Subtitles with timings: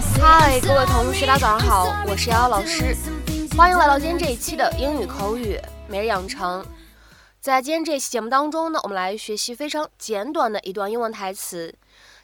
[0.00, 2.96] 嗨，各位同学，大家早上好，我是瑶瑶老师，
[3.56, 6.64] 欢迎来到今天这一期的英语口语每日养成。
[7.40, 11.74] 在今天这一期节目当中呢，我们来学习非常简短的一段英文台词，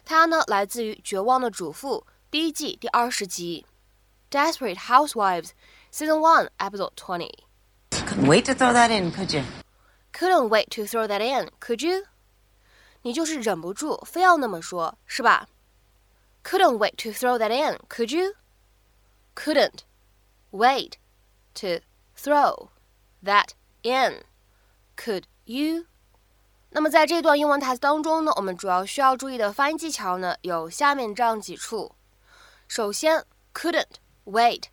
[0.05, 3.65] 它呢来自于《绝望的主妇》第一季第二十集，
[4.33, 5.49] 《Desperate Housewives》
[5.93, 7.33] Season One Episode Twenty。
[7.91, 9.43] Couldn't wait to throw that in, could you?
[10.13, 12.05] Couldn't wait to throw that in, could you?
[13.01, 15.47] 你就是忍不住非要那么说，是吧
[16.44, 18.34] ？Couldn't wait to throw that in, could you?
[19.34, 19.84] Couldn't
[20.50, 20.94] wait
[21.54, 21.80] to
[22.16, 22.70] throw
[23.22, 23.50] that
[23.82, 24.24] in,
[24.96, 25.86] could you?
[26.70, 31.94] 那么在这段英文台词当中呢，我们主要需要注意的发音技巧呢，有下面这样几处。
[32.68, 34.64] 首先，couldn't wait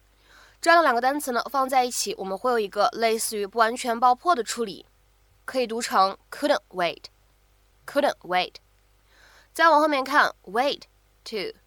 [0.62, 4.86] 这样的两个单词呢放在一起，我们会有一个类似于不完全爆破的处理，
[5.46, 8.56] 可以读成 couldn't wait。couldn't wait。
[9.54, 10.82] 再往后面看，wait
[11.24, 11.58] to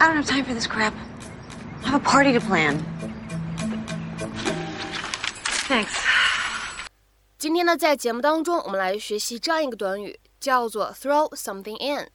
[0.00, 0.94] I don't have time for this crap.
[1.86, 2.82] Have a party to plan.
[5.68, 5.94] Thanks.
[7.38, 12.10] 今天呢，在节目当中，我们来学习这样一个短语，叫做 throw something in。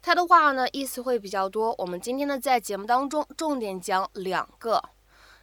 [0.00, 1.74] 它的话呢，意思会比较多。
[1.78, 4.80] 我们今天呢，在节目当中重点讲两个。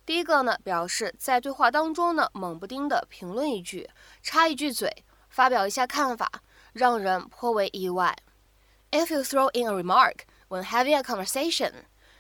[0.06, 3.89] 第一个呢，表示在对话当中呢，猛不丁的评论一句，
[4.23, 6.31] 插一句嘴，发表一下看法，
[6.72, 8.16] 让人颇为意外。
[8.91, 11.73] If you throw in a remark when having a conversation,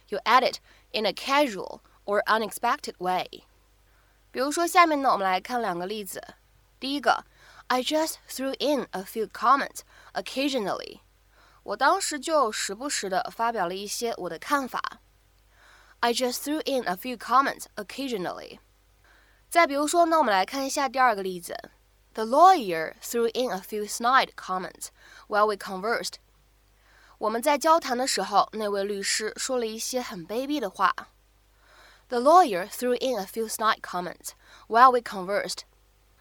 [0.09, 0.57] you add it
[0.92, 3.44] in a casual or unexpected way.
[4.30, 6.22] 比如说，下面呢，我们来看两个例子。
[6.80, 7.24] 第一个，
[7.68, 9.80] I just threw in a few comments
[10.14, 11.00] occasionally。
[11.62, 15.00] 我当时就时不时的发表了一些我的看法。
[16.00, 18.58] I just threw in a few comments occasionally。
[19.48, 21.54] 再比如说呢，我们来看一下第二个例子。
[22.14, 24.88] The lawyer threw in a few snide comments
[25.28, 26.14] while we conversed
[27.19, 30.93] 我们在交谈的时候，那位律师说了一些很卑鄙的话。
[32.09, 34.29] The lawyer threw in a few snide comments
[34.67, 35.61] while we conversed。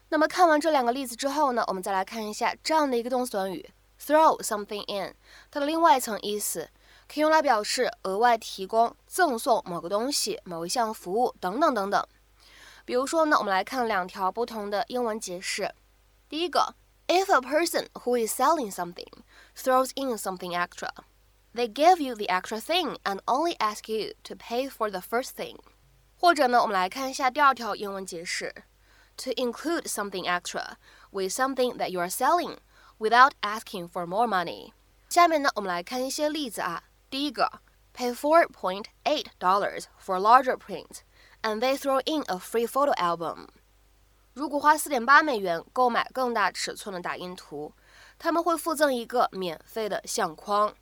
[0.09, 3.69] 那么看完这两个例子之后呢，我们再来看一下这样的一个动词短语
[4.01, 5.13] throw something in，
[5.51, 6.67] 它的另外一层意思
[7.07, 12.03] 可以用来表示额外提供、赠送某个东西、某一项服务等等等等。
[12.85, 15.71] 比如说呢，我们来看两条不同的英文解释。
[16.27, 16.73] 第一个。
[17.09, 19.07] If a person who is selling something
[19.56, 20.90] throws in something extra,
[21.54, 25.36] they give you the extra thing and only ask you to pay for the first
[25.36, 25.58] thing.
[26.18, 28.64] 或者呢，我们来看一下第二条英文解释：
[29.16, 30.76] to include something extra
[31.10, 32.58] with something that you are selling
[32.98, 34.72] without asking for more money。
[35.08, 36.84] 下面呢，我们来看一些例子啊。
[37.10, 37.60] 第一个，
[37.94, 41.00] pay four point eight dollars for larger print,
[41.42, 43.48] and they throw in a free photo album。
[44.32, 47.74] 如果花四点八美元购买更大尺寸的打印图，
[48.18, 50.74] 他们会附赠一个免费的相框。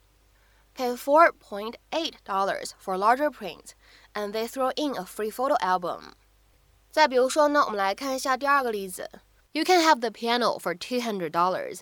[0.77, 3.73] Pay four point eight dollars for larger print,
[4.15, 6.13] and they throw in a free photo album.
[6.91, 9.11] 再比如说呢，我们来看一下第二个例子：
[9.53, 11.81] You can have the piano for two hundred dollars,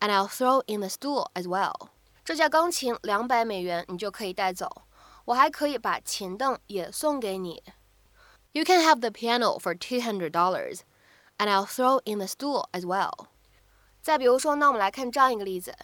[0.00, 1.88] and I'll throw in the stool as well。
[2.24, 4.82] 这架钢琴两百美元，你就可以带走，
[5.26, 7.62] 我还可以把琴凳也送给你。
[8.52, 10.80] You can have the piano for two hundred dollars,
[11.38, 13.26] and I'll throw in the stool as well。
[14.06, 15.74] 再比如说呢，我们来看这样一个例子：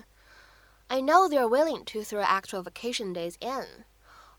[0.88, 3.84] I know they're willing to throw extra vacation days in,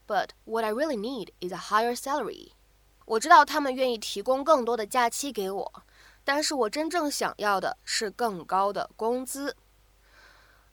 [0.08, 2.52] but what I really need is a higher salary。
[3.06, 5.84] 我知道他们愿意提供更多的假期给我，
[6.24, 9.56] 但是我真正想要的是更高的工资。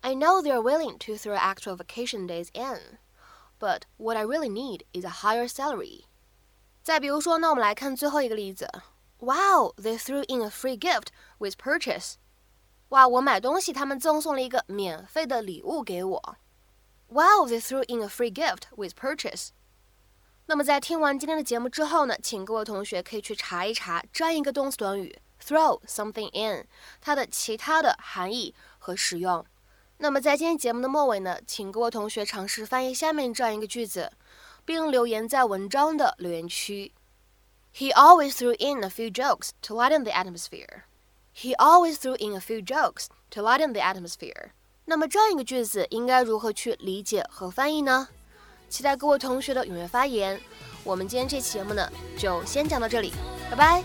[0.01, 2.99] I know they're willing to throw extra vacation days in,
[3.59, 6.05] but what I really need is a higher salary.
[6.83, 8.69] 再比如说，那我们来看最后一个例子。
[9.19, 11.09] Wow, they threw in a free gift
[11.39, 12.17] with purchase.
[12.92, 16.38] 哇，我买东西，他们赠送了一个免费的礼物给我。
[17.08, 19.50] Wow, they threw in a free gift with purchase.
[20.48, 26.68] 那么在听完今天的节目之后呢，请各位同学可以去查一查这样一个动词短语 throw something in
[27.00, 29.46] 它的其他的含义和使用。
[30.00, 34.12] 那么在今天节目的末尾呢，请各位同学尝试翻译下面这样一个句子，
[34.66, 36.94] 并留言在文章的留言区。
[37.74, 40.82] He always threw in a few jokes to lighten the atmosphere.
[41.42, 44.52] He always threw in a few jokes to lighten the atmosphere.
[44.86, 48.10] 那么这样一个句子应该如何去理解和翻译呢？
[48.70, 50.40] 期待各位同学的踊跃发言。
[50.84, 53.12] 我们今天这期节目呢，就先讲到这里，
[53.50, 53.84] 拜拜。